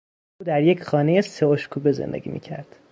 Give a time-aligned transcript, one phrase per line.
[0.39, 2.75] او در یک خانهی سه اشکوبه زندگی میکرد.